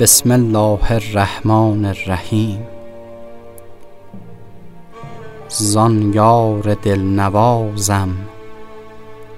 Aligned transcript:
بسم 0.00 0.30
الله 0.30 0.92
الرحمن 0.92 1.84
الرحیم. 1.84 2.66
زان 5.48 6.12
یار 6.14 6.74
دلنوازم 6.74 8.10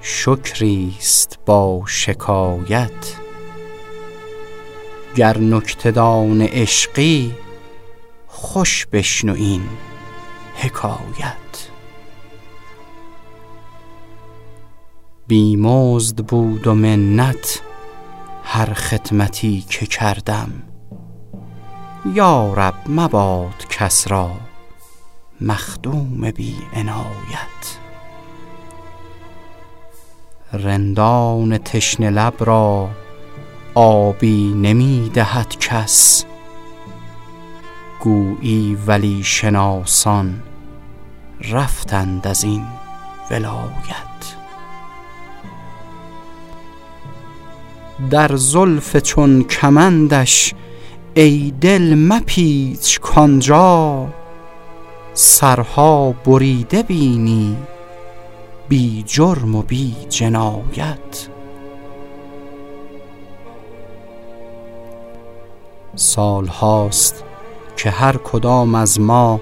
شکریست 0.01 1.39
با 1.45 1.83
شکایت. 1.85 2.91
گر 5.15 5.37
نکتدان 5.37 6.41
عشقی 6.41 7.35
خوش 8.27 8.85
بشنو 8.85 9.33
این 9.33 9.63
حکایت. 10.55 11.69
بیمزد 15.27 16.25
بود 16.25 16.67
و 16.67 16.73
منت 16.73 17.61
هر 18.53 18.73
خدمتی 18.73 19.61
که 19.61 19.85
کردم. 19.85 20.51
یا 22.13 22.53
رب 22.53 22.73
مباد 22.87 23.67
کس 23.69 24.11
را 24.11 24.31
مخدوم 25.41 26.31
بی 26.31 26.55
عنایت. 26.75 27.77
رندان 30.53 31.57
تشنه 31.57 32.09
لب 32.09 32.33
را 32.39 32.89
آبی 33.75 34.53
نمی 34.53 35.11
دهد 35.13 35.59
کس. 35.59 36.25
گویی 37.99 38.77
ولی 38.87 39.23
شناسان 39.23 40.43
رفتند 41.51 42.27
از 42.27 42.43
این 42.43 42.65
ولایت. 43.31 44.40
در 48.09 48.35
زلف 48.35 48.97
چون 48.97 49.43
کمندش 49.43 50.53
ای 51.13 51.53
دل 51.61 51.95
مپیچ 51.95 52.99
کانجا 52.99 54.07
سرها 55.13 56.11
بریده 56.25 56.83
بینی 56.83 57.57
بی 58.69 59.03
جرم 59.07 59.55
و 59.55 59.61
بی 59.61 59.95
جنایت. 60.09 61.27
سال 65.95 66.47
هاست 66.47 67.23
که 67.77 67.89
هر 67.89 68.17
کدام 68.17 68.75
از 68.75 68.99
ما 68.99 69.41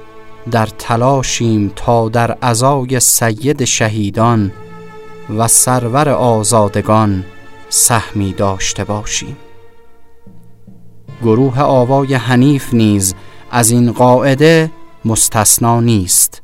در 0.51 0.65
تلاشیم 0.65 1.71
تا 1.75 2.09
در 2.09 2.37
ازای 2.41 2.99
سید 2.99 3.65
شهیدان 3.65 4.51
و 5.37 5.47
سرور 5.47 6.09
آزادگان 6.09 7.25
سهمی 7.69 8.33
داشته 8.33 8.83
باشیم. 8.83 9.37
گروه 11.21 11.61
آوای 11.61 12.13
حنیف 12.13 12.73
نیز 12.73 13.15
از 13.51 13.71
این 13.71 13.91
قاعده 13.91 14.71
مستثنا 15.05 15.79
نیست 15.79 16.41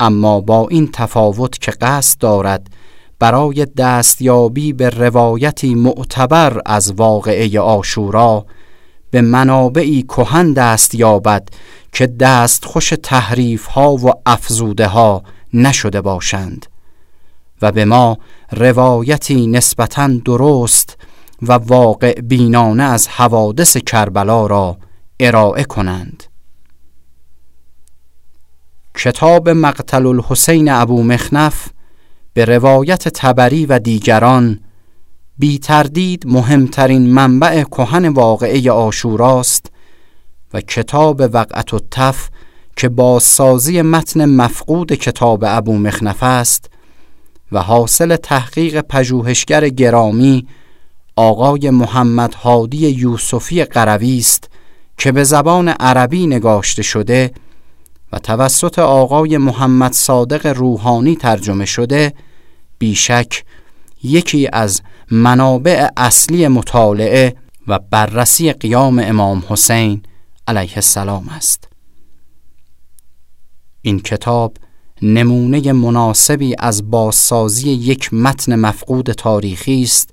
اما 0.00 0.40
با 0.40 0.68
این 0.68 0.90
تفاوت 0.92 1.58
که 1.58 1.70
قصد 1.70 2.18
دارد 2.18 2.70
برای 3.18 3.64
دستیابی 3.64 4.72
به 4.72 4.90
روایتی 4.90 5.74
معتبر 5.74 6.60
از 6.66 6.92
واقعه 6.92 7.60
آشورا 7.60 8.46
به 9.10 9.20
منابعی 9.20 10.02
کهن 10.02 10.52
دست 10.52 10.94
یابد 10.94 11.48
که 11.92 12.06
دست 12.06 12.64
خوش 12.64 12.92
تحریف 13.02 13.66
ها 13.66 13.92
و 13.92 14.10
افزوده 14.26 14.86
ها 14.86 15.22
نشده 15.54 16.00
باشند. 16.00 16.66
و 17.62 17.72
به 17.72 17.84
ما 17.84 18.18
روایتی 18.52 19.46
نسبتا 19.46 20.08
درست 20.24 20.98
و 21.42 21.52
واقع 21.52 22.20
بینانه 22.20 22.82
از 22.82 23.08
حوادث 23.08 23.76
کربلا 23.76 24.46
را 24.46 24.78
ارائه 25.20 25.64
کنند. 25.64 26.24
کتاب 28.98 29.48
مقتل 29.48 30.06
الحسین 30.06 30.68
ابو 30.68 31.02
مخنف 31.02 31.68
به 32.32 32.44
روایت 32.44 33.08
تبری 33.08 33.66
و 33.66 33.78
دیگران 33.78 34.60
بی 35.38 35.58
تردید 35.58 36.26
مهمترین 36.26 37.06
منبع 37.06 37.62
کهن 37.62 38.08
واقعه 38.08 38.70
آشوراست 38.70 39.66
و 40.54 40.60
کتاب 40.60 41.20
وقعت 41.32 41.74
و 41.74 41.80
تف 41.90 42.28
که 42.76 42.88
با 42.88 43.18
سازی 43.18 43.82
متن 43.82 44.24
مفقود 44.24 44.92
کتاب 44.92 45.44
ابو 45.46 45.78
مخنف 45.78 46.22
است 46.22 46.70
و 47.52 47.62
حاصل 47.62 48.16
تحقیق 48.16 48.80
پژوهشگر 48.80 49.68
گرامی 49.68 50.46
آقای 51.16 51.70
محمد 51.70 52.34
هادی 52.34 52.88
یوسفی 52.88 53.64
قروی 53.64 54.18
است 54.18 54.50
که 54.98 55.12
به 55.12 55.24
زبان 55.24 55.68
عربی 55.68 56.26
نگاشته 56.26 56.82
شده 56.82 57.32
و 58.12 58.18
توسط 58.18 58.78
آقای 58.78 59.38
محمد 59.38 59.92
صادق 59.92 60.46
روحانی 60.46 61.16
ترجمه 61.16 61.64
شده 61.64 62.12
بیشک 62.78 63.44
یکی 64.02 64.48
از 64.52 64.82
منابع 65.10 65.88
اصلی 65.96 66.48
مطالعه 66.48 67.36
و 67.68 67.78
بررسی 67.78 68.52
قیام 68.52 68.98
امام 68.98 69.44
حسین 69.48 70.02
علیه 70.48 70.72
السلام 70.76 71.28
است. 71.28 71.68
این 73.82 74.00
کتاب 74.00 74.54
نمونه 75.02 75.72
مناسبی 75.72 76.54
از 76.58 76.90
بازسازی 76.90 77.70
یک 77.70 78.14
متن 78.14 78.56
مفقود 78.56 79.12
تاریخی 79.12 79.82
است 79.82 80.10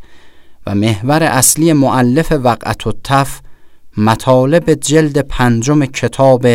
و 0.67 0.75
محور 0.75 1.23
اصلی 1.23 1.73
معلف 1.73 2.31
وقعت 2.31 2.87
و 2.87 2.93
تف 3.03 3.39
مطالب 3.97 4.73
جلد 4.73 5.17
پنجم 5.17 5.85
کتاب 5.85 6.47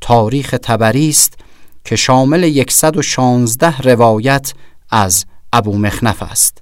تاریخ 0.00 0.54
تبری 0.62 1.08
است 1.08 1.34
که 1.84 1.96
شامل 1.96 2.64
116 2.68 3.78
روایت 3.78 4.52
از 4.90 5.26
ابو 5.52 5.78
مخنف 5.78 6.22
است. 6.22 6.58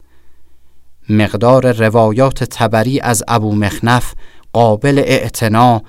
مقدار 1.08 1.72
روایات 1.72 2.44
تبری 2.44 3.00
از 3.00 3.22
ابو 3.28 3.54
مخنف 3.54 4.14
قابل 4.52 4.98
اعتنا 4.98 5.82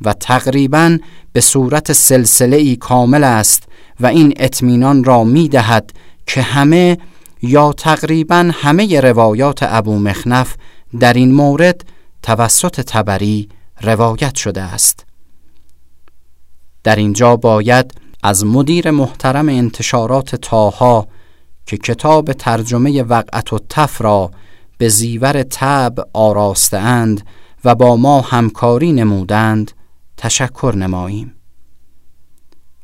و 0.00 0.12
تقریبا 0.12 0.98
به 1.32 1.40
صورت 1.40 1.92
سلسله 1.92 2.56
ای 2.56 2.76
کامل 2.76 3.24
است 3.24 3.65
و 4.00 4.06
این 4.06 4.34
اطمینان 4.36 5.04
را 5.04 5.24
می 5.24 5.48
دهد 5.48 5.92
که 6.26 6.42
همه 6.42 6.98
یا 7.42 7.72
تقریبا 7.72 8.50
همه 8.54 9.00
روایات 9.00 9.58
ابو 9.62 9.98
مخنف 9.98 10.56
در 11.00 11.12
این 11.12 11.34
مورد 11.34 11.84
توسط 12.22 12.80
تبری 12.80 13.48
روایت 13.82 14.34
شده 14.34 14.62
است. 14.62 15.06
در 16.84 16.96
اینجا 16.96 17.36
باید 17.36 17.94
از 18.22 18.44
مدیر 18.44 18.90
محترم 18.90 19.48
انتشارات 19.48 20.36
تاها 20.36 21.08
که 21.66 21.76
کتاب 21.76 22.32
ترجمه 22.32 23.02
وقعت 23.02 23.52
و 23.52 23.58
تف 23.68 24.02
را 24.02 24.30
به 24.78 24.88
زیور 24.88 25.42
تب 25.42 25.94
آراسته 26.12 26.78
اند 26.78 27.26
و 27.64 27.74
با 27.74 27.96
ما 27.96 28.20
همکاری 28.20 28.92
نمودند 28.92 29.70
تشکر 30.16 30.72
نماییم. 30.76 31.35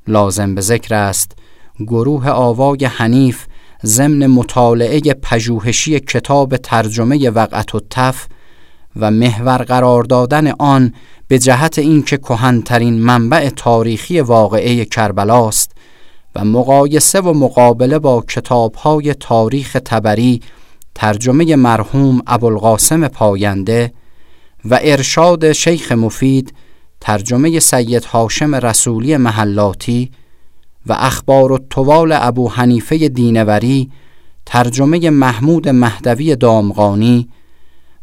لازم 0.07 0.55
به 0.55 0.61
ذکر 0.61 0.95
است. 0.95 1.33
گروه 1.81 2.29
آوای 2.29 2.85
حنیف 2.85 3.47
ضمن 3.85 4.27
مطالعه 4.27 5.01
پژوهشی 5.01 6.01
کتاب 6.01 6.57
ترجمه 6.57 7.31
وقعت 7.31 7.75
و 7.75 7.81
تف 7.91 8.27
و 8.97 9.11
محور 9.11 9.59
قرار 9.59 10.03
دادن 10.03 10.53
آن 10.59 10.95
به 11.29 11.39
جهت 11.39 11.79
اینکه 11.79 12.17
کهنترین 12.17 12.95
منبع 12.95 13.49
تاریخی 13.49 14.21
واقعه 14.21 14.85
کربلاست 14.85 15.73
و 16.35 16.45
مقایسه 16.45 17.21
و 17.21 17.33
مقابله 17.33 17.99
با 17.99 18.25
کتابهای 18.29 19.15
تاریخ 19.15 19.77
تبری 19.85 20.41
ترجمه 20.95 21.57
مرحوم 21.57 22.23
ابوالقاسم 22.27 23.09
پاینده 23.09 23.93
و 24.65 24.79
ارشاد 24.83 25.53
شیخ 25.53 25.93
مفید 25.93 26.55
ترجمه 27.05 27.61
سید 27.61 28.05
هاشم 28.05 28.55
رسولی 28.55 29.17
محلاتی 29.17 30.11
و 30.87 30.93
اخبار 30.99 31.53
و 31.53 31.59
طوال 31.71 32.13
ابو 32.13 32.49
حنیفه 32.49 33.09
دینوری 33.09 33.91
ترجمه 34.47 35.11
محمود 35.11 35.69
مهدوی 35.69 36.37
دامغانی 36.37 37.29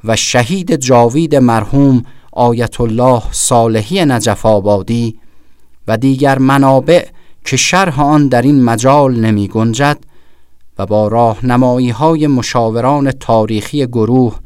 و 0.04 0.16
شهید 0.16 0.76
جاوید 0.76 1.36
مرحوم 1.36 2.04
آیت 2.32 2.82
الله 2.82 3.22
صالحی 3.32 4.06
نجف 4.06 4.46
آبادی 4.46 5.20
و 5.88 5.98
دیگر 5.98 6.40
منابع 6.40 7.06
که 7.46 7.58
شرح 7.58 8.02
آن 8.02 8.28
در 8.28 8.42
این 8.42 8.64
مجال 8.64 9.16
نمی 9.16 9.48
گنجد 9.48 9.98
و 10.80 10.86
با 10.86 11.08
راهنمایی 11.08 11.90
های 11.90 12.28
مشاوران 12.28 13.12
تاریخی 13.12 13.88
گروه 13.88 14.40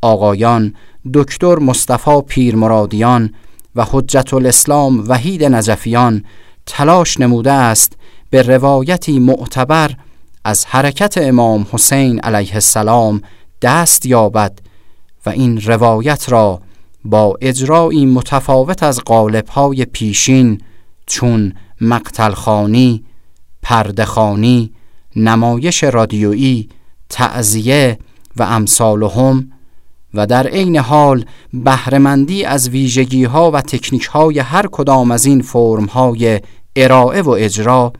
آقایان 0.00 0.74
دکتر 1.14 1.58
مصطفی 1.58 2.20
پیرمرادیان 2.28 3.30
و 3.76 3.86
حجت 3.90 4.34
الاسلام 4.34 5.04
وحید 5.08 5.44
نجفیان 5.44 6.24
تلاش 6.66 7.20
نموده 7.20 7.52
است 7.52 7.92
به 8.30 8.42
روایتی 8.42 9.18
معتبر 9.18 9.90
از 10.44 10.66
حرکت 10.66 11.18
امام 11.18 11.66
حسین 11.72 12.20
علیه 12.20 12.54
السلام 12.54 13.22
دست 13.62 14.06
یابد 14.06 14.58
و 15.26 15.30
این 15.30 15.60
روایت 15.60 16.28
را 16.28 16.60
با 17.04 17.38
اجرایی 17.40 18.06
متفاوت 18.06 18.82
از 18.82 19.00
قالب‌های 19.00 19.84
پیشین 19.84 20.60
چون 21.06 21.54
مقتلخانی، 21.80 23.04
پردخانی، 23.62 24.72
نمایش 25.16 25.84
رادیویی، 25.84 26.68
تعذیه 27.08 27.98
و 28.36 28.42
امثالهم 28.42 29.52
و 30.14 30.26
در 30.26 30.46
عین 30.46 30.76
حال 30.76 31.24
بهرهمندی 31.54 32.44
از 32.44 32.68
ویژگی 32.68 33.24
ها 33.24 33.50
و 33.50 33.60
تکنیک 33.60 34.04
های 34.04 34.38
هر 34.38 34.66
کدام 34.66 35.10
از 35.10 35.24
این 35.24 35.42
فرم 35.42 35.84
های 35.84 36.40
ارائه 36.76 37.22
و 37.22 37.30
اجرا 37.30 37.92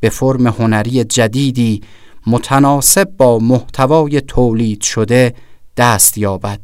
به 0.00 0.08
فرم 0.08 0.46
هنری 0.46 1.04
جدیدی 1.04 1.82
متناسب 2.26 3.08
با 3.18 3.38
محتوای 3.38 4.20
تولید 4.20 4.82
شده 4.82 5.34
دست 5.76 6.18
یابد 6.18 6.60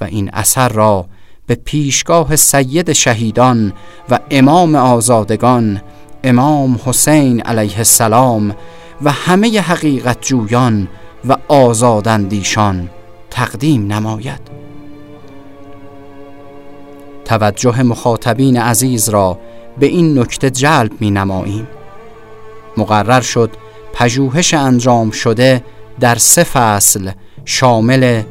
و 0.00 0.04
این 0.04 0.30
اثر 0.32 0.68
را 0.68 1.06
به 1.46 1.54
پیشگاه 1.54 2.36
سید 2.36 2.92
شهیدان 2.92 3.72
و 4.10 4.18
امام 4.30 4.74
آزادگان 4.74 5.82
امام 6.24 6.80
حسین 6.84 7.40
علیه 7.40 7.78
السلام 7.78 8.54
و 9.02 9.12
همه 9.12 9.60
حقیقت 9.60 10.18
جویان 10.20 10.88
و 11.28 11.36
آزاداندیشان 11.48 12.90
تقدیم 13.32 13.92
نماید. 13.92 14.40
توجه 17.24 17.82
مخاطبین 17.82 18.56
عزیز 18.56 19.08
را 19.08 19.38
به 19.78 19.86
این 19.86 20.18
نکته 20.18 20.50
جلب 20.50 20.92
می 21.00 21.10
نماییم. 21.10 21.68
مقرر 22.76 23.20
شد 23.20 23.50
پژوهش 23.92 24.54
انجام 24.54 25.10
شده 25.10 25.64
در 26.00 26.14
سه 26.14 26.44
فصل 26.44 27.10
شامل 27.44 28.22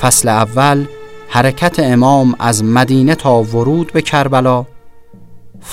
فصل 0.00 0.28
اول 0.28 0.86
حرکت 1.28 1.78
امام 1.78 2.34
از 2.38 2.64
مدینه 2.64 3.14
تا 3.14 3.42
ورود 3.42 3.92
به 3.92 4.02
کربلا. 4.02 4.66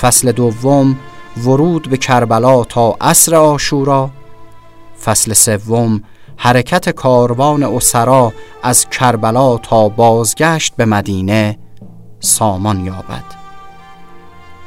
فصل 0.00 0.32
دوم 0.32 0.96
ورود 1.44 1.90
به 1.90 1.96
کربلا 1.96 2.64
تا 2.64 2.96
عصر 3.00 3.34
آشورا. 3.34 4.10
فصل 5.04 5.32
سوم 5.32 6.02
حرکت 6.42 6.88
کاروان 6.88 7.62
اسرا 7.62 8.32
از 8.62 8.88
کربلا 8.88 9.58
تا 9.58 9.88
بازگشت 9.88 10.76
به 10.76 10.84
مدینه 10.84 11.58
سامان 12.20 12.84
یابد. 12.86 13.24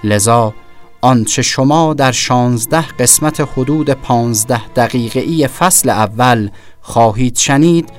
لذا 0.03 0.53
آنچه 1.01 1.41
شما 1.41 1.93
در 1.93 2.11
شانزده 2.11 2.81
قسمت 2.81 3.41
حدود 3.41 3.89
پانزده 3.89 4.67
دقیقه 4.67 5.47
فصل 5.47 5.89
اول 5.89 6.49
خواهید 6.81 7.37
شنید 7.37 7.89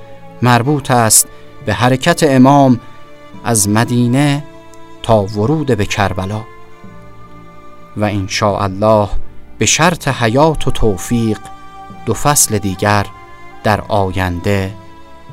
مربوط 0.43 0.91
است 0.91 1.29
به 1.67 1.75
حرکت 1.75 2.23
امام 2.23 2.81
از 3.44 3.69
مدینه 3.69 4.44
تا 5.03 5.23
ورود 5.23 5.67
به 5.77 5.87
کربلا. 5.87 6.44
و 7.97 8.05
ان 8.05 8.29
الله 8.43 9.09
به 9.59 9.67
شرط 9.67 10.09
حیات 10.09 10.69
و 10.69 10.70
توفیق 10.70 11.38
دو 12.06 12.15
فصل 12.15 12.59
دیگر 12.59 13.06
در 13.65 13.81
آینده 13.81 14.75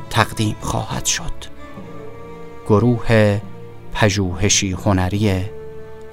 تقدیم 0.09 0.55
خواهد 0.61 1.05
شد. 1.05 1.31
گروه 2.67 3.39
پژوهشی 3.93 4.71
هنری 4.71 5.45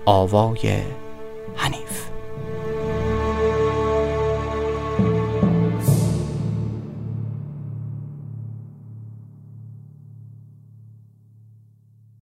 آوای 0.05 0.79
حنیف 1.57 2.09